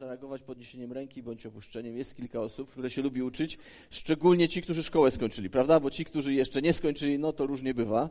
[0.00, 1.96] zareagować podniesieniem ręki bądź opuszczeniem.
[1.96, 3.58] Jest kilka osób, które się lubi uczyć,
[3.90, 5.80] szczególnie ci, którzy szkołę skończyli, prawda?
[5.80, 8.08] Bo ci, którzy jeszcze nie skończyli, no to różnie bywa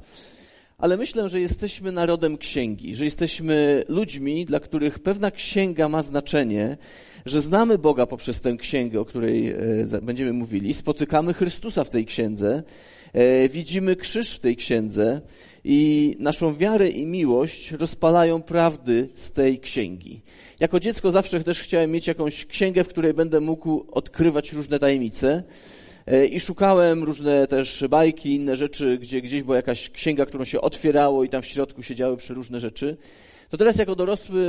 [0.79, 6.77] ale myślę, że jesteśmy narodem księgi, że jesteśmy ludźmi, dla których pewna księga ma znaczenie,
[7.25, 9.55] że znamy Boga poprzez tę księgę, o której e,
[10.01, 12.63] będziemy mówili, spotykamy Chrystusa w tej księdze,
[13.13, 15.21] e, widzimy krzyż w tej księdze
[15.63, 20.21] i naszą wiarę i miłość rozpalają prawdy z tej księgi.
[20.59, 25.43] Jako dziecko zawsze też chciałem mieć jakąś księgę, w której będę mógł odkrywać różne tajemnice.
[26.09, 30.61] E, I szukałem różne też bajki, inne rzeczy, gdzie gdzieś była jakaś księga, którą się
[30.61, 32.97] otwierało i tam w środku siedziały przeróżne rzeczy.
[33.49, 34.43] To teraz jako dorosły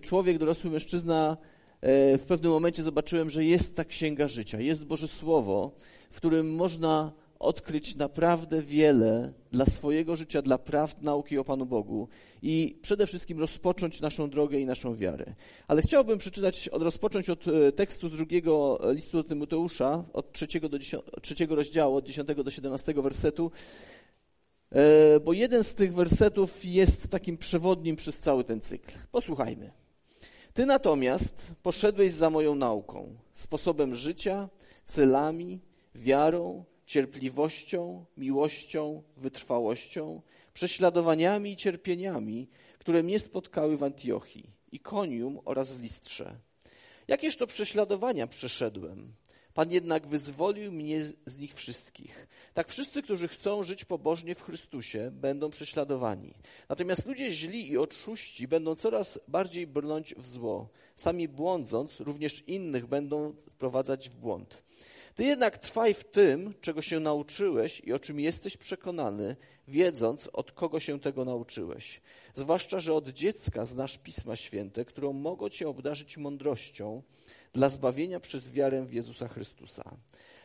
[0.00, 1.36] człowiek, dorosły mężczyzna
[1.80, 5.72] e, w pewnym momencie zobaczyłem, że jest ta księga życia, jest Boże Słowo,
[6.10, 12.08] w którym można odkryć naprawdę wiele dla swojego życia, dla prawd nauki o Panu Bogu
[12.42, 15.34] i przede wszystkim rozpocząć naszą drogę i naszą wiarę.
[15.68, 20.68] Ale chciałbym przeczytać, od, rozpocząć od e, tekstu z drugiego listu do Tymoteusza, od trzeciego,
[20.68, 20.78] do
[21.22, 23.50] trzeciego rozdziału, od 10 do 17 wersetu,
[24.70, 28.94] e, bo jeden z tych wersetów jest takim przewodnim przez cały ten cykl.
[29.12, 29.70] Posłuchajmy.
[30.54, 34.48] Ty natomiast poszedłeś za moją nauką, sposobem życia,
[34.84, 35.60] celami,
[35.94, 45.82] wiarą, cierpliwością, miłością, wytrwałością, prześladowaniami i cierpieniami, które mnie spotkały w Antiochii, Ikonium oraz w
[45.82, 46.36] Listrze.
[47.08, 49.14] Jakież to prześladowania przeszedłem?
[49.54, 52.28] Pan jednak wyzwolił mnie z nich wszystkich.
[52.54, 56.34] Tak wszyscy, którzy chcą żyć pobożnie w Chrystusie, będą prześladowani.
[56.68, 60.68] Natomiast ludzie źli i odszuści będą coraz bardziej brnąć w zło.
[60.96, 64.62] Sami błądząc, również innych będą wprowadzać w błąd.
[65.14, 69.36] Ty jednak trwaj w tym, czego się nauczyłeś i o czym jesteś przekonany,
[69.68, 72.00] wiedząc, od kogo się tego nauczyłeś.
[72.34, 77.02] Zwłaszcza, że od dziecka znasz Pisma Święte, którą mogą cię obdarzyć mądrością
[77.52, 79.96] dla zbawienia przez wiarę w Jezusa Chrystusa.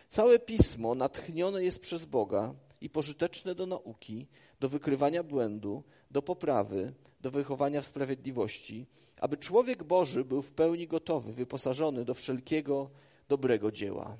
[0.10, 4.28] Całe Pismo natchnione jest przez Boga i pożyteczne do nauki,
[4.60, 8.86] do wykrywania błędu, do poprawy, do wychowania w sprawiedliwości,
[9.20, 12.90] aby człowiek Boży był w pełni gotowy, wyposażony do wszelkiego
[13.30, 14.18] dobrego dzieła.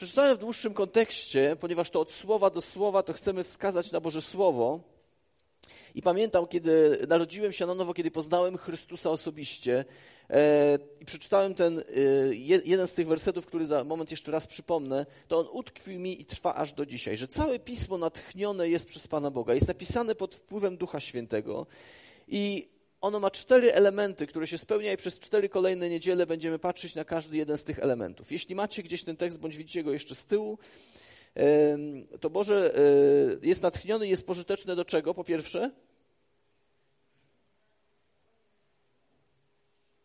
[0.00, 4.22] Przeczytałem w dłuższym kontekście, ponieważ to od słowa do słowa to chcemy wskazać na Boże
[4.22, 4.80] Słowo.
[5.94, 9.84] I pamiętam, kiedy narodziłem się na nowo, kiedy poznałem Chrystusa osobiście
[10.30, 11.82] e, i przeczytałem ten e,
[12.64, 16.24] jeden z tych wersetów, który za moment jeszcze raz przypomnę, to on utkwił mi i
[16.24, 20.34] trwa aż do dzisiaj, że całe Pismo natchnione jest przez Pana Boga, jest napisane pod
[20.34, 21.66] wpływem Ducha Świętego
[22.28, 22.68] i
[23.00, 27.04] ono ma cztery elementy, które się spełnia i przez cztery kolejne niedziele będziemy patrzeć na
[27.04, 28.32] każdy jeden z tych elementów.
[28.32, 30.58] Jeśli macie gdzieś ten tekst, bądź widzicie go jeszcze z tyłu,
[32.20, 35.14] to Boże e, jest natchniony i jest pożyteczny do czego?
[35.14, 35.70] Po pierwsze,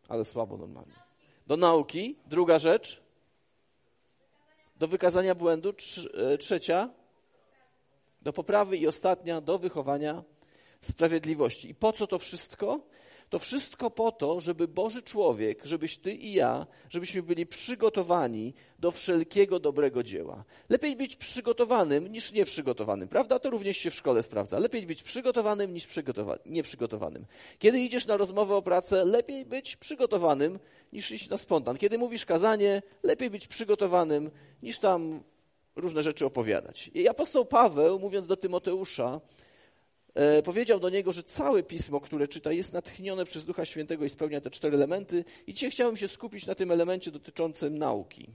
[0.08, 0.94] ale słabo normalnie.
[1.48, 2.16] Do nauki.
[2.26, 3.02] Druga rzecz,
[4.76, 5.74] do wykazania błędu.
[6.14, 6.90] E, trzecia,
[8.22, 10.24] do poprawy i ostatnia, do wychowania
[10.86, 11.70] sprawiedliwości.
[11.70, 12.80] I po co to wszystko?
[13.30, 18.92] To wszystko po to, żeby Boży człowiek, żebyś ty i ja, żebyśmy byli przygotowani do
[18.92, 20.44] wszelkiego dobrego dzieła.
[20.70, 23.40] Lepiej być przygotowanym niż nieprzygotowanym, prawda?
[23.40, 24.60] To również się w szkole sprawdza.
[24.60, 27.26] Lepiej być przygotowanym niż przygotowa nieprzygotowanym.
[27.60, 30.60] Kiedy idziesz na rozmowę o pracę, lepiej być przygotowanym
[30.94, 31.78] niż iść na spontan.
[31.78, 34.32] Kiedy mówisz kazanie, lepiej być przygotowanym
[34.64, 35.24] niż tam
[35.76, 36.92] różne rzeczy opowiadać.
[36.94, 39.22] I apostoł Paweł, mówiąc do Tymoteusza,
[40.44, 44.42] powiedział do niego, że całe pismo, które czyta, jest natchnione przez Ducha Świętego i spełnia
[44.42, 45.26] te cztery elementy.
[45.48, 48.30] I dzisiaj chciałem się skupić na tym elemencie dotyczącym nauki.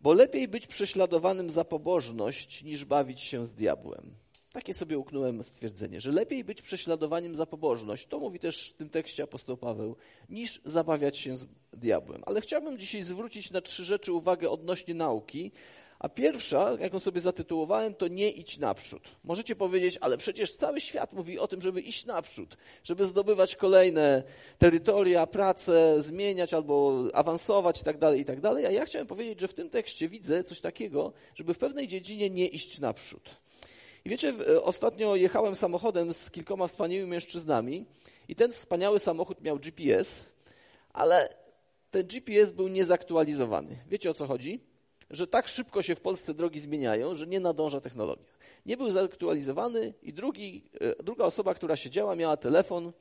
[0.00, 4.14] Bo lepiej być prześladowanym za pobożność, niż bawić się z diabłem.
[4.52, 8.88] Takie sobie uknąłem stwierdzenie, że lepiej być prześladowaniem za pobożność, to mówi też w tym
[8.88, 9.96] tekście apostoł Paweł,
[10.28, 12.22] niż zabawiać się z diabłem.
[12.26, 15.52] Ale chciałbym dzisiaj zwrócić na trzy rzeczy uwagę odnośnie nauki,
[15.98, 19.02] a pierwsza, jaką sobie zatytułowałem, to nie idź naprzód.
[19.24, 24.22] Możecie powiedzieć, ale przecież cały świat mówi o tym, żeby iść naprzód, żeby zdobywać kolejne
[24.58, 28.40] terytoria, pracę, zmieniać albo awansować itd., tak itd.
[28.42, 31.88] Tak A ja chciałem powiedzieć, że w tym tekście widzę coś takiego, żeby w pewnej
[31.88, 33.30] dziedzinie nie iść naprzód.
[34.04, 37.86] I wiecie, ostatnio jechałem samochodem z kilkoma wspaniałymi mężczyznami
[38.28, 40.26] i ten wspaniały samochód miał GPS,
[40.92, 41.28] ale
[41.90, 43.78] ten GPS był niezaktualizowany.
[43.88, 44.60] Wiecie o co chodzi?
[45.10, 48.32] Że tak szybko się w Polsce drogi zmieniają, że nie nadąża technologia.
[48.66, 52.92] Nie był zaktualizowany i drugi, e, druga osoba, która siedziała, miała telefon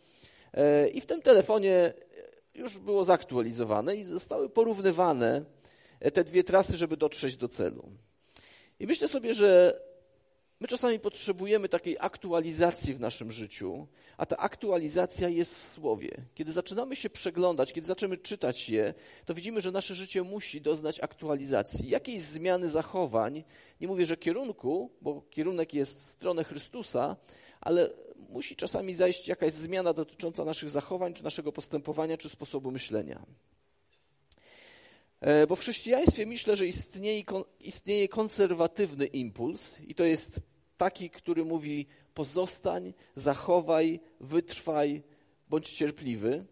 [0.54, 1.94] e, i w tym telefonie
[2.56, 5.46] już było zaktualizowane i zostały porównywane
[6.14, 7.90] te dwie trasy, żeby dotrzeć do celu.
[8.80, 9.80] I myślę sobie, że
[10.60, 13.88] my czasami potrzebujemy takiej aktualizacji w naszym życiu,
[14.18, 16.12] a ta aktualizacja jest w Słowie.
[16.36, 18.94] Kiedy zaczynamy się przeglądać, kiedy zaczynamy czytać je,
[19.26, 21.90] to widzimy, że nasze życie musi doznać aktualizacji.
[21.90, 23.44] Jakiejś zmiany zachowań,
[23.82, 27.16] nie mówię, że kierunku, bo kierunek jest w stronę Chrystusa,
[27.62, 27.90] ale
[28.30, 33.26] musi czasami zajść jakaś zmiana dotycząca naszych zachowań, czy naszego postępowania, czy sposobu myślenia.
[35.22, 37.24] E, bo w chrześcijaństwie myślę, że istnieje,
[37.60, 40.40] istnieje konserwatywny impuls i to jest
[40.78, 45.04] taki, który mówi pozostań, zachowaj, wytrwaj,
[45.50, 46.46] bądź cierpliwy.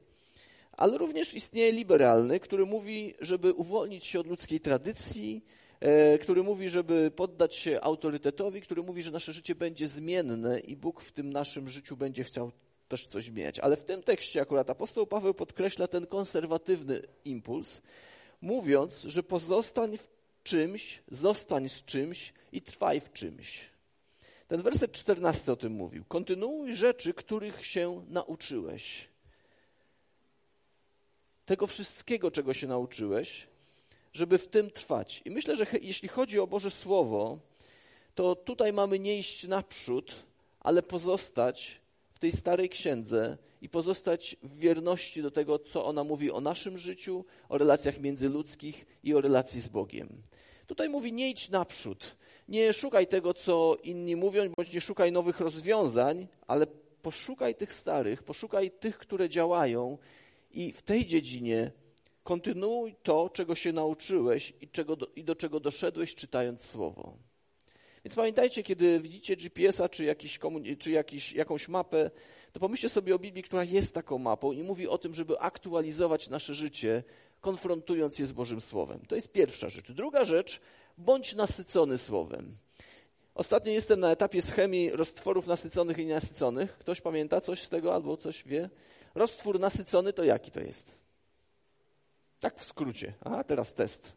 [0.72, 5.46] Ale również istnieje liberalny, który mówi, żeby uwolnić się od ludzkiej tradycji,
[5.80, 10.76] e, który mówi, żeby poddać się autorytetowi, który mówi, że nasze życie będzie zmienne i
[10.76, 12.52] Bóg w tym naszym życiu będzie chciał
[12.88, 13.60] też coś zmieniać.
[13.60, 17.82] Ale w tym tekście akurat apostoł Paweł podkreśla ten konserwatywny impuls,
[18.44, 20.08] mówiąc, że pozostań w
[20.44, 23.70] czymś, zostań z czymś i trwaj w czymś.
[24.48, 26.06] Ten werset 14 o tym mówił.
[26.06, 29.10] Kontynuuj rzeczy, których się nauczyłeś.
[31.46, 33.48] Tego wszystkiego, czego się nauczyłeś,
[34.14, 35.22] żeby w tym trwać.
[35.26, 37.40] I myślę, że jeśli chodzi o Boże Słowo,
[38.16, 40.16] to tutaj mamy nie iść naprzód,
[40.60, 41.82] ale pozostać
[42.14, 46.78] w tej starej księdze i pozostać w wierności do tego, co ona mówi o naszym
[46.78, 50.22] życiu, o relacjach międzyludzkich i o relacji z Bogiem.
[50.68, 52.16] Tutaj mówi: nie idź naprzód,
[52.48, 56.68] nie szukaj tego, co inni mówią, bądź nie szukaj nowych rozwiązań, ale
[57.02, 59.98] poszukaj tych starych, poszukaj tych, które działają
[60.52, 61.72] i w tej dziedzinie
[62.24, 67.18] kontynuuj to, czego się nauczyłeś i, czego do, i do czego doszedłeś, czytając słowo.
[68.06, 70.40] Więc pamiętajcie, kiedy widzicie GPS-a czy, jakiś
[70.80, 72.12] czy jakiś, jakąś mapę,
[72.52, 76.30] to pomyślcie sobie o Biblii, która jest taką mapą i mówi o tym, żeby aktualizować
[76.30, 77.04] nasze życie,
[77.42, 79.00] konfrontując je z Bożym Słowem.
[79.08, 79.92] To jest pierwsza rzecz.
[79.92, 80.62] Druga rzecz,
[80.98, 82.58] bądź nasycony Słowem.
[83.36, 86.78] Ostatnio jestem na etapie schemii roztworów nasyconych i nienasyconych.
[86.78, 88.70] Ktoś pamięta coś z tego albo coś wie?
[89.16, 90.96] Roztwór nasycony to jaki to jest?
[92.40, 93.14] Tak w skrócie.
[93.22, 94.14] A teraz test.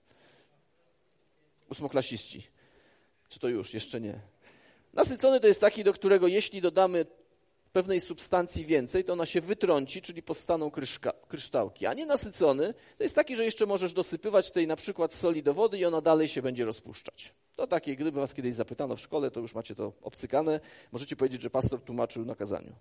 [1.71, 2.56] Ósmoklasiści.
[3.29, 3.75] Czy to już?
[3.75, 4.21] Jeszcze nie.
[4.93, 7.07] Nasycony to jest taki, do którego jeśli dodamy
[7.77, 11.87] pewnej substancji więcej, to ona się wytrąci, czyli powstaną kryszka, kryształki.
[11.87, 15.79] A nienasycony to jest taki, że jeszcze możesz dosypywać tej na przykład soli do wody
[15.79, 17.35] i ona dalej się będzie rozpuszczać.
[17.57, 20.61] To takie, gdyby was kiedyś zapytano w szkole, to już macie to obcykane.
[20.93, 22.73] Możecie powiedzieć, że pastor tłumaczył na kazaniu.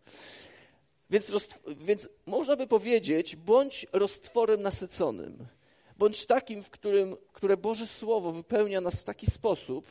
[1.10, 1.32] Więc,
[1.78, 5.48] więc można by powiedzieć, bądź roztworem nasyconym,
[5.98, 9.88] bądź takim, w którym, które Boże Słowo wypełnia nas w taki sposób,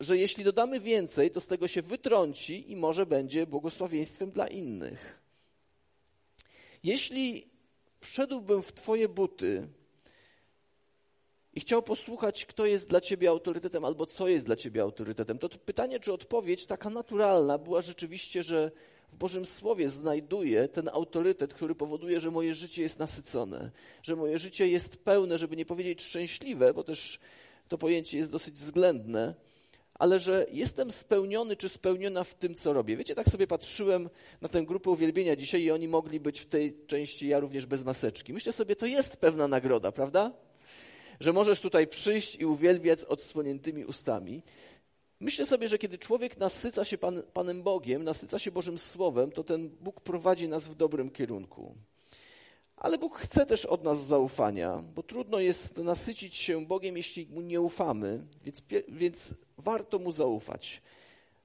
[0.00, 5.20] że jeśli dodamy więcej, to z tego się wytrąci i może będzie błogosławieństwem dla innych.
[6.84, 7.48] Jeśli
[7.98, 9.68] wszedłbym w Twoje buty
[11.54, 15.48] i chciał posłuchać, kto jest dla Ciebie autorytetem albo co jest dla Ciebie autorytetem, to
[15.48, 18.70] pytanie, czy odpowiedź taka naturalna była rzeczywiście, że
[19.12, 23.70] w Bożym Słowie znajduję ten autorytet, który powoduje, że moje życie jest nasycone,
[24.02, 27.20] że moje życie jest pełne, żeby nie powiedzieć szczęśliwe, bo też
[27.68, 29.34] to pojęcie jest dosyć względne
[29.98, 32.96] ale że jestem spełniony czy spełniona w tym, co robię.
[32.96, 34.10] Wiecie, tak sobie patrzyłem
[34.40, 37.84] na tę grupę uwielbienia dzisiaj i oni mogli być w tej części, ja również bez
[37.84, 38.32] maseczki.
[38.32, 40.32] Myślę sobie, to jest pewna nagroda, prawda?
[41.20, 44.42] Że możesz tutaj przyjść i uwielbiać z odsłoniętymi ustami.
[45.20, 49.44] Myślę sobie, że kiedy człowiek nasyca się Pan, Panem Bogiem, nasyca się Bożym Słowem, to
[49.44, 51.74] ten Bóg prowadzi nas w dobrym kierunku.
[52.80, 57.40] Ale Bóg chce też od nas zaufania, bo trudno jest nasycić się Bogiem, jeśli Mu
[57.40, 60.82] nie ufamy, więc, więc warto Mu zaufać.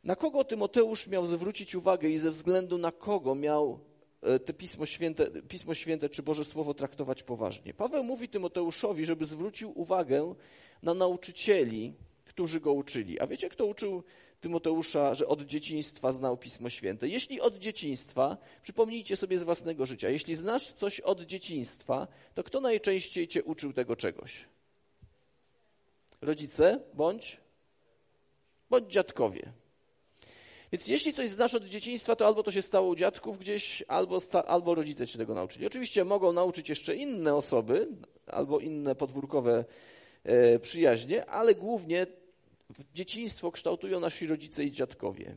[0.04, 3.80] Na kogo Tymoteusz miał zwrócić uwagę i ze względu na kogo miał
[4.22, 7.74] e, te Pismo Święte, Pismo Święte czy Boże Słowo traktować poważnie?
[7.74, 10.36] Paweł mówi Tymoteuszowi, żeby zwrócił uwagę
[10.84, 11.94] na nauczycieli,
[12.25, 13.20] którzy go uczyli.
[13.20, 14.04] A wiecie, kto uczył
[14.44, 17.08] Tymoteusza, że od dzieciństwa znał Pismo Święte.
[17.08, 22.62] Jeśli od dzieciństwa, przypomnijcie sobie z własnego życia, jeśli znasz coś od dzieciństwa, to kto
[22.62, 24.46] najczęściej cię uczył tego czegoś?
[26.22, 27.38] Rodzice bądź,
[28.70, 29.52] bądź dziadkowie.
[30.72, 34.20] Więc jeśli coś znasz od dzieciństwa, to albo to się stało u dziadków gdzieś, albo,
[34.20, 35.68] sta, albo rodzice cię tego nauczyli.
[35.68, 37.88] Oczywiście mogą nauczyć jeszcze inne osoby,
[38.28, 39.66] albo inne podwórkowe
[40.24, 42.08] e, przyjaźnie, ale głównie
[42.94, 45.36] dzieciństwo kształtują nasi rodzice i dziadkowie.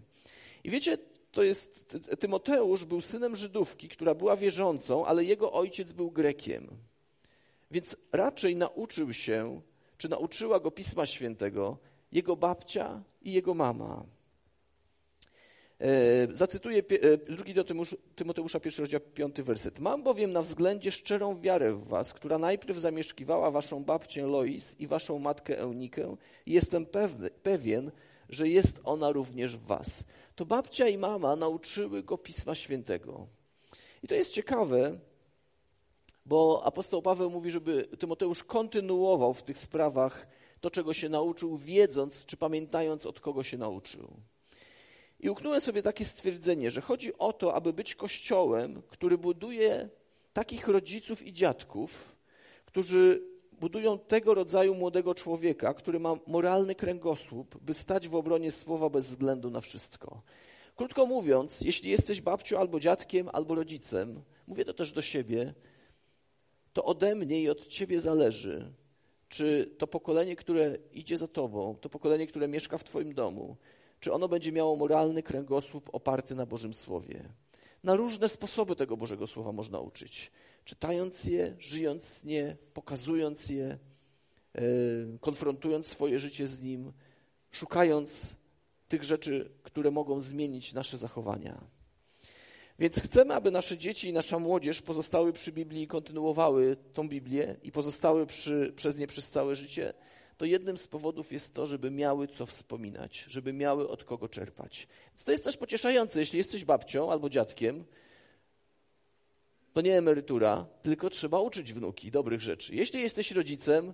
[0.64, 0.98] I wiecie,
[1.32, 6.68] to jest, Tymoteusz był synem Żydówki, która była wierzącą, ale jego ojciec był Grekiem.
[7.70, 9.60] Więc raczej nauczył się,
[9.98, 11.78] czy nauczyła go Pisma Świętego
[12.12, 14.04] jego babcia i jego mama.
[15.80, 17.64] E, zacytuję e, drugi do
[18.16, 19.80] Tymoteusza, pierwszy rozdział, piąty werset.
[19.80, 24.86] Mam bowiem na względzie szczerą wiarę w was, która najpierw zamieszkiwała waszą babcię Lois i
[24.86, 26.16] waszą matkę Eunikę
[26.46, 27.90] jestem pewny, pewien,
[28.28, 30.04] że jest ona również w was.
[30.36, 33.26] To babcia i mama nauczyły go Pisma Świętego.
[34.02, 34.98] I to jest ciekawe,
[36.26, 40.26] bo apostoł Paweł mówi, żeby Tymoteusz kontynuował w tych sprawach
[40.60, 44.16] to, czego się nauczył, wiedząc czy pamiętając, od kogo się nauczył.
[45.20, 49.88] I uknąłem sobie takie stwierdzenie, że chodzi o to, aby być kościołem, który buduje
[50.32, 52.16] takich rodziców i dziadków,
[52.64, 58.90] którzy budują tego rodzaju młodego człowieka, który ma moralny kręgosłup, by stać w obronie słowa
[58.90, 60.22] bez względu na wszystko.
[60.76, 65.54] Krótko mówiąc, jeśli jesteś babcią albo dziadkiem, albo rodzicem, mówię to też do siebie,
[66.72, 68.72] to ode mnie i od ciebie zależy,
[69.28, 73.56] czy to pokolenie, które idzie za tobą, to pokolenie, które mieszka w twoim domu,
[74.00, 77.28] czy ono będzie miało moralny kręgosłup oparty na Bożym Słowie.
[77.84, 80.30] Na różne sposoby tego Bożego Słowa można uczyć.
[80.64, 83.78] Czytając je, żyjąc nie, pokazując je, e,
[85.20, 86.92] konfrontując swoje życie z nim,
[87.50, 88.26] szukając
[88.88, 91.60] tych rzeczy, które mogą zmienić nasze zachowania.
[92.78, 97.56] Więc chcemy, aby nasze dzieci i nasza młodzież pozostały przy Biblii i kontynuowały tą Biblię
[97.62, 99.94] i pozostały przy, przez nie przez całe życie,
[100.36, 104.88] to jednym z powodów jest to, żeby miały co wspominać, żeby miały od kogo czerpać.
[105.10, 107.84] Więc to jest też pocieszające, jeśli jesteś babcią albo dziadkiem,
[109.72, 112.74] to nie emerytura, tylko trzeba uczyć wnuki dobrych rzeczy.
[112.74, 113.92] Jeśli jesteś rodzicem,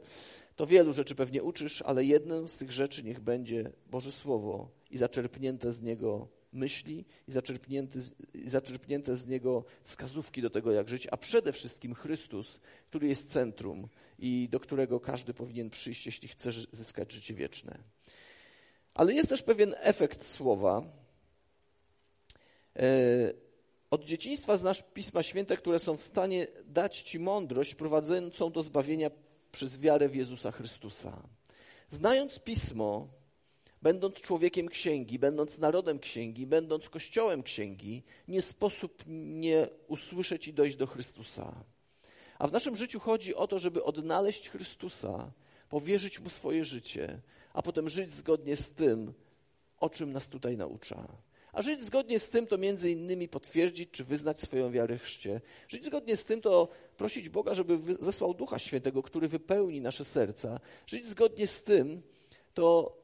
[0.56, 4.99] to wielu rzeczy pewnie uczysz, ale jedną z tych rzeczy niech będzie Boże Słowo i
[4.99, 7.99] zaczerpnięte z niego myśli i zaczerpnięte,
[8.47, 13.88] zaczerpnięte z niego wskazówki do tego, jak żyć, a przede wszystkim Chrystus, który jest centrum
[14.18, 17.78] i do którego każdy powinien przyjść, jeśli chce zyskać życie wieczne.
[18.94, 20.82] Ale jest też pewien efekt słowa.
[22.76, 23.32] E,
[23.90, 29.11] od dzieciństwa znasz Pisma Święte, które są w stanie dać Ci mądrość prowadzącą do zbawienia
[29.52, 31.23] przez wiarę w Jezusa Chrystusa.
[31.88, 33.09] Znając Pismo,
[33.82, 40.76] będąc człowiekiem księgi, będąc narodem księgi, będąc kościołem księgi, nie sposób nie usłyszeć i dojść
[40.76, 41.64] do Chrystusa.
[42.38, 45.32] A w naszym życiu chodzi o to, żeby odnaleźć Chrystusa,
[45.68, 47.20] powierzyć Mu swoje życie,
[47.52, 49.12] a potem żyć zgodnie z tym,
[49.78, 51.08] o czym nas tutaj naucza.
[51.52, 55.40] A żyć zgodnie z tym to między innymi potwierdzić czy wyznać swoją wiarę chrzcie.
[55.68, 60.60] Żyć zgodnie z tym to prosić Boga, żeby zesłał Ducha Świętego, który wypełni nasze serca.
[60.86, 62.02] Żyć zgodnie z tym
[62.54, 62.96] to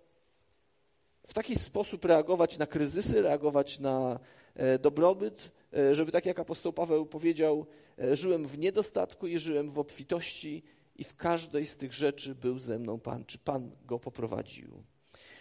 [1.28, 4.20] w taki sposób reagować na kryzysy, reagować na
[4.54, 7.66] e, dobrobyt, e, żeby tak jak apostoł Paweł powiedział,
[7.98, 10.62] e, żyłem w niedostatku i żyłem w obfitości
[10.96, 14.82] i w każdej z tych rzeczy był ze mną Pan, czy Pan go poprowadził.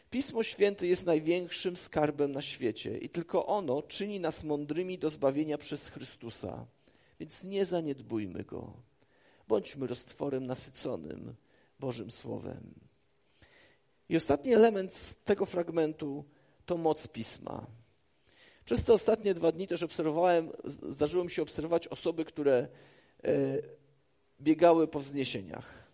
[0.10, 5.58] Pismo Święte jest największym skarbem na świecie i tylko ono czyni nas mądrymi do zbawienia
[5.58, 6.66] przez Chrystusa.
[7.20, 8.74] Więc nie zaniedbujmy go.
[9.48, 11.36] Bądźmy roztworem nasyconym
[11.80, 12.87] Bożym Słowem.
[14.10, 16.26] I ostatni element z tego fragmentu
[16.66, 17.68] to moc pisma.
[18.66, 20.50] Przez te ostatnie dwa dni też obserwowałem,
[20.90, 22.68] zdarzyło mi się obserwować osoby, które
[23.24, 23.28] e,
[24.42, 25.88] biegały po wzniesieniach.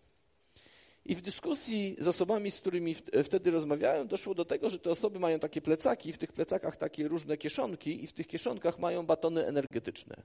[1.05, 5.19] I w dyskusji z osobami, z którymi wtedy rozmawiałem, doszło do tego, że te osoby
[5.19, 9.45] mają takie plecaki, w tych plecakach takie różne kieszonki i w tych kieszonkach mają batony
[9.45, 10.15] energetyczne.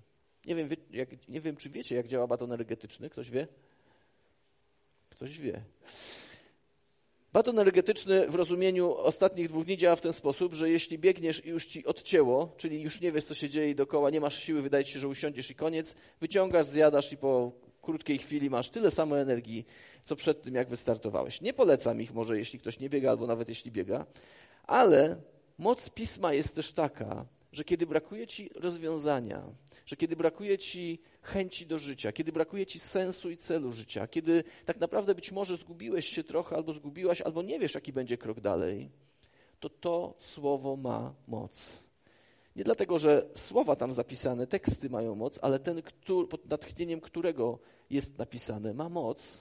[0.46, 3.10] Nie wiem, jak, nie wiem czy wiecie, jak działa baton energetyczny.
[3.10, 3.48] Ktoś wie?
[5.10, 5.62] Ktoś wie.
[7.38, 11.48] Baton energetyczny w rozumieniu ostatnich dwóch dni działa w ten sposób, że jeśli biegniesz i
[11.48, 14.84] już ci odcięło, czyli już nie wiesz, co się dzieje dookoła, nie masz siły, wydaje
[14.84, 17.52] ci się, że usiądziesz i koniec, wyciągasz, zjadasz i po
[17.82, 19.66] krótkiej chwili masz tyle samo energii,
[20.04, 21.40] co przed tym, jak wystartowałeś.
[21.40, 24.06] Nie polecam ich może, jeśli ktoś nie biega, albo nawet jeśli biega,
[24.66, 25.16] ale
[25.58, 29.42] moc pisma jest też taka, że kiedy brakuje ci rozwiązania,
[29.86, 34.44] że kiedy brakuje ci chęci do życia, kiedy brakuje ci sensu i celu życia, kiedy
[34.64, 38.40] tak naprawdę być może zgubiłeś się trochę, albo zgubiłaś, albo nie wiesz, jaki będzie krok
[38.40, 38.90] dalej,
[39.60, 41.82] to to słowo ma moc.
[42.56, 47.58] Nie dlatego, że słowa tam zapisane, teksty mają moc, ale ten, który, pod natchnieniem którego
[47.90, 49.38] jest napisane, ma moc,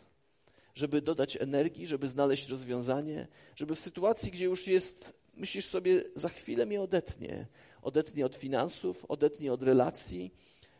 [0.75, 6.29] żeby dodać energii, żeby znaleźć rozwiązanie, żeby w sytuacji, gdzie już jest, myślisz sobie, za
[6.29, 7.47] chwilę mnie odetnie,
[7.81, 10.33] odetnie od finansów, odetnie od relacji,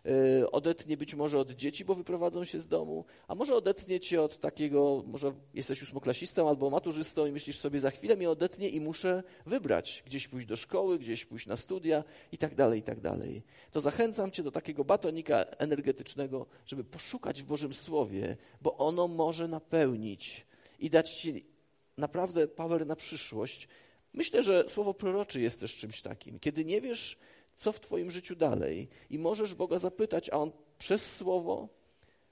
[0.05, 4.21] e, odetnie być może od dzieci, bo wyprowadzą się z domu, a może odetnie cię
[4.21, 8.81] od takiego, może jesteś ósmoklasistą albo maturzystą i myślisz sobie, za chwilę mnie odetnie i
[8.81, 12.99] muszę wybrać, gdzieś pójść do szkoły, gdzieś pójść na studia i tak dalej, i tak
[12.99, 13.43] dalej.
[13.71, 19.47] To zachęcam cię do takiego batonika energetycznego, żeby poszukać w Bożym Słowie, bo ono może
[19.47, 20.47] napełnić
[20.79, 21.45] i dać ci
[21.97, 23.67] naprawdę power na przyszłość,
[24.13, 26.39] Myślę, że słowo prorocze jest też czymś takim.
[26.39, 27.17] Kiedy nie wiesz,
[27.55, 31.69] co w Twoim życiu dalej, i możesz Boga zapytać, a On przez słowo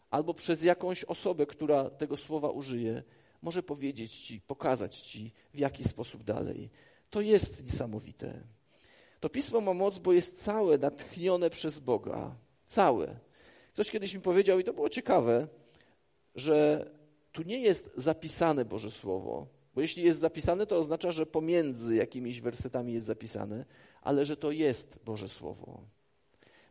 [0.10, 3.03] albo przez jakąś osobę, która tego słowa użyje,
[3.41, 6.70] może powiedzieć Ci, pokazać Ci, w jaki sposób dalej.
[7.10, 8.44] To jest niesamowite.
[9.20, 12.36] To pismo ma moc, bo jest całe natchnione przez Boga.
[12.67, 13.20] Całe.
[13.74, 15.48] Ktoś kiedyś mi powiedział, i to było ciekawe,
[16.36, 16.89] że
[17.32, 22.41] tu nie jest zapisane Boże Słowo, bo jeśli jest zapisane, to oznacza, że pomiędzy jakimiś
[22.41, 23.65] wersetami jest zapisane,
[24.01, 25.84] ale że to jest Boże Słowo.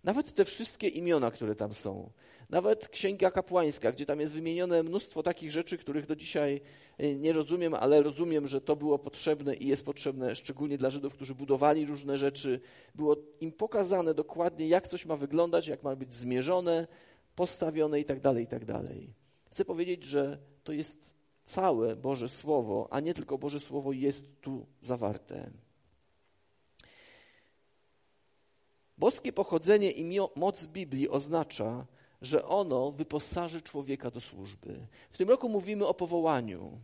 [0.05, 2.11] Nawet te wszystkie imiona, które tam są,
[2.51, 6.61] nawet Księga Kapłańska, gdzie tam jest wymienione mnóstwo takich rzeczy, których do dzisiaj
[6.99, 11.15] e, nie rozumiem, ale rozumiem, że to było potrzebne i jest potrzebne szczególnie dla Żydów,
[11.15, 12.61] którzy budowali różne rzeczy.
[12.95, 16.87] Było im pokazane dokładnie, jak coś ma wyglądać, jak ma być zmierzone,
[17.35, 18.73] postawione itd., tak itd.
[18.73, 18.83] Tak
[19.51, 24.67] Chcę powiedzieć, że to jest całe Boże Słowo, a nie tylko Boże Słowo jest tu
[24.81, 25.51] zawarte.
[28.99, 31.87] Boskie pochodzenie i moc Biblii oznacza,
[32.23, 34.87] że ono wyposaży człowieka do służby.
[35.11, 36.79] W tym roku mówimy o powołaniu.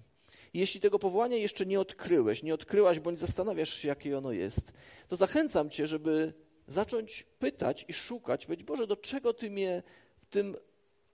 [0.54, 4.72] Jeśli tego powołania jeszcze nie odkryłeś, nie odkryłaś, bądź zastanawiasz się, jakie ono jest,
[5.08, 6.32] to zachęcam Cię, żeby
[6.66, 9.82] zacząć pytać i szukać, być Boże, do czego Ty mnie
[10.16, 10.56] w tym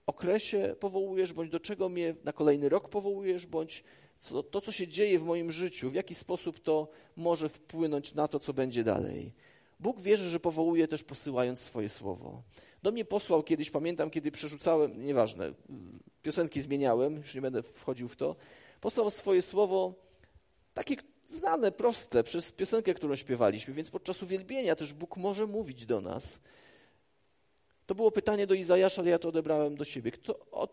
[0.07, 3.83] okresie powołujesz, bądź do czego mnie na kolejny rok powołujesz, bądź
[4.19, 8.27] co, to, co się dzieje w moim życiu, w jaki sposób to może wpłynąć na
[8.27, 9.33] to, co będzie dalej.
[9.79, 12.43] Bóg wierzy, że powołuje też posyłając swoje słowo.
[12.83, 15.53] Do mnie posłał kiedyś, pamiętam, kiedy przerzucałem, nieważne,
[16.21, 18.35] piosenki zmieniałem, już nie będę wchodził w to,
[18.81, 19.93] posłał swoje słowo,
[20.73, 20.95] takie
[21.27, 26.39] znane, proste, przez piosenkę, którą śpiewaliśmy, więc podczas uwielbienia też Bóg może mówić do nas.
[27.87, 30.11] To było pytanie do Izajasza, ale ja to odebrałem do siebie.
[30.11, 30.67] Kto, o,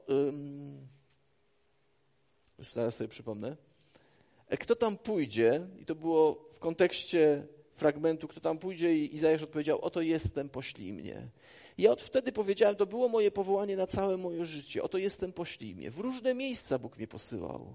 [2.59, 3.57] już zaraz sobie przypomnę.
[4.49, 9.43] E, kto tam pójdzie, i to było w kontekście fragmentu, kto tam pójdzie i Izajasz
[9.43, 11.29] odpowiedział, oto jestem, poślij mnie.
[11.79, 15.75] Ja od wtedy powiedziałem, to było moje powołanie na całe moje życie, oto jestem, poślij
[15.75, 15.91] mnie.
[15.91, 17.75] W różne miejsca Bóg mnie posyłał,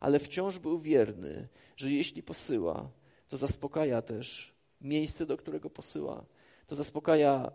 [0.00, 2.90] ale wciąż był wierny, że jeśli posyła,
[3.28, 6.24] to zaspokaja też miejsce, do którego posyła,
[6.66, 7.52] to zaspokaja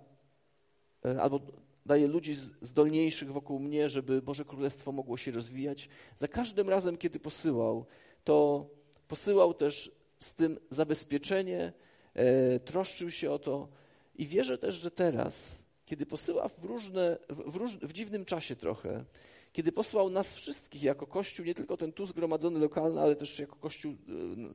[1.21, 1.39] albo
[1.85, 5.89] daje ludzi zdolniejszych wokół mnie, żeby Boże Królestwo mogło się rozwijać.
[6.17, 7.85] Za każdym razem, kiedy posyłał,
[8.23, 8.65] to
[9.07, 11.73] posyłał też z tym zabezpieczenie,
[12.13, 13.67] e, troszczył się o to
[14.15, 18.55] i wierzę też, że teraz, kiedy posyła w, różne, w, w, róż, w dziwnym czasie
[18.55, 19.05] trochę,
[19.53, 23.55] kiedy posłał nas wszystkich jako Kościół, nie tylko ten tu zgromadzony lokalny, ale też jako
[23.55, 23.95] Kościół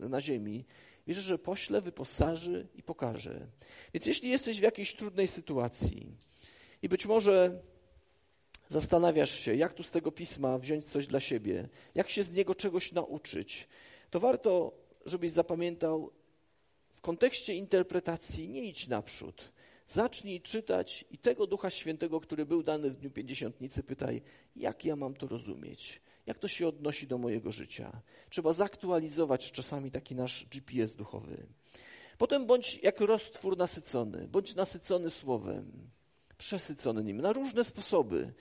[0.03, 0.65] e, na ziemi,
[1.07, 3.47] wierzę, że pośle, wyposaży i pokaże.
[3.95, 6.17] Więc jeśli jesteś w jakiejś trudnej sytuacji
[6.83, 7.63] i być może
[8.69, 12.55] zastanawiasz się, jak tu z tego pisma wziąć coś dla siebie, jak się z niego
[12.55, 13.69] czegoś nauczyć,
[14.11, 14.73] to warto
[15.07, 16.13] żebyś zapamiętał,
[16.93, 19.53] w kontekście interpretacji nie idź naprzód.
[19.87, 24.23] Zacznij czytać i tego Ducha Świętego, który był dany w Dniu Pięćdziesiątnicy, pytaj,
[24.57, 26.01] jak ja mam to rozumieć?
[26.27, 28.03] Jak to się odnosi do mojego życia?
[28.31, 31.47] Trzeba zaktualizować czasami taki nasz GPS duchowy.
[32.19, 35.91] Potem bądź jak roztwór nasycony, bądź nasycony słowem,
[36.41, 38.33] przesycony nim na różne sposoby,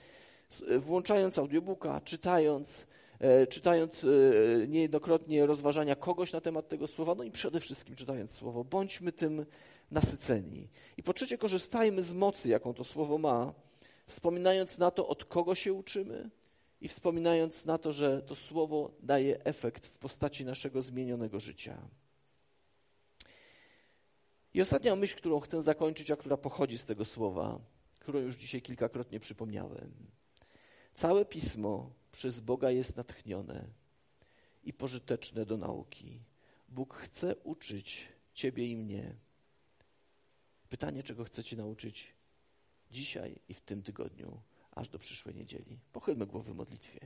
[0.77, 2.87] włączając audiobooka, czytając,
[3.19, 4.07] E, czytając e,
[4.67, 9.45] niejednokrotnie rozważania kogoś na temat tego słowa, no i przede wszystkim czytając słowo, bądźmy tym
[9.91, 10.67] nasyceni.
[10.97, 13.53] I po trzecie, korzystajmy z mocy, jaką to słowo ma,
[14.05, 16.29] wspominając na to, od kogo się uczymy
[16.81, 21.77] i wspominając na to, że to słowo daje efekt w postaci naszego zmienionego życia.
[24.53, 27.59] I ostatnia myśl, którą chcę zakończyć, a która pochodzi z tego słowa,
[28.09, 29.91] którą już dzisiaj kilkakrotnie przypomniałem.
[30.93, 33.67] Całe pismo przez Boga jest natchnione
[34.63, 36.19] i pożyteczne do nauki.
[36.69, 39.15] Bóg chce uczyć Ciebie i mnie.
[40.69, 42.13] Pytanie, czego chcecie nauczyć
[42.91, 44.41] dzisiaj i w tym tygodniu,
[44.71, 45.79] aż do przyszłej niedzieli.
[45.93, 46.99] Pochylmy głowy w modlitwie.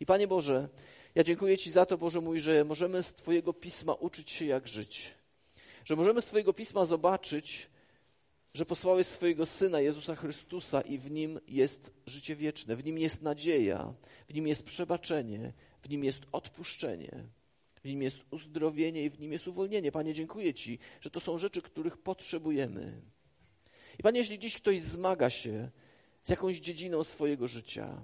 [0.00, 0.68] I Panie Boże,
[1.14, 4.68] ja dziękuję Ci za to, Boże mój, że możemy z Twojego pisma uczyć się, jak
[4.68, 5.14] żyć.
[5.84, 7.70] Że możemy z Twojego pisma zobaczyć,
[8.56, 13.22] że posłałeś swojego Syna, Jezusa Chrystusa i w Nim jest życie wieczne, w Nim jest
[13.22, 13.94] nadzieja,
[14.28, 17.24] w Nim jest przebaczenie, w Nim jest odpuszczenie,
[17.82, 19.92] w Nim jest uzdrowienie i w Nim jest uwolnienie.
[19.92, 23.02] Panie, dziękuję Ci, że to są rzeczy, których potrzebujemy.
[23.98, 25.70] I Panie, jeśli dziś ktoś zmaga się
[26.22, 28.02] z jakąś dziedziną swojego życia,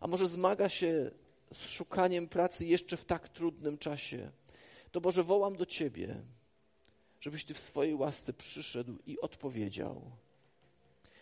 [0.00, 1.10] a może zmaga się
[1.52, 4.30] z szukaniem pracy jeszcze w tak trudnym czasie,
[4.90, 6.16] to Boże, wołam do Ciebie–
[7.20, 10.10] żebyś Ty w swojej łasce przyszedł i odpowiedział,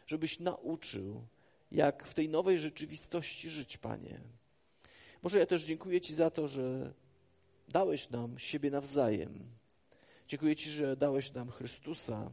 [0.07, 1.27] żebyś nauczył,
[1.73, 4.21] jak w tej nowej rzeczywistości żyć, Panie.
[5.23, 6.93] Może ja też dziękuję Ci za to, że
[7.69, 9.39] dałeś nam siebie nawzajem.
[10.29, 12.31] Dziękuję Ci, że dałeś nam Chrystusa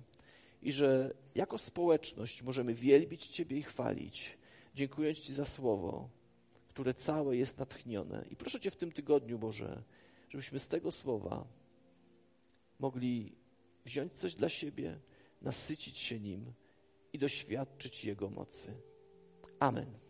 [0.62, 4.38] i że jako społeczność możemy wielbić Ciebie i chwalić,
[4.76, 6.10] dziękując Ci za słowo,
[6.67, 8.26] które całe jest natchnione.
[8.30, 9.84] I proszę Cię w tym tygodniu, Boże,
[10.30, 11.47] żebyśmy z tego słowa
[12.80, 13.36] mogli
[13.86, 15.00] wziąć coś dla siebie,
[15.41, 16.54] nasycić się nim
[17.13, 18.74] i doświadczyć Jego mocy.
[19.60, 20.02] Amen.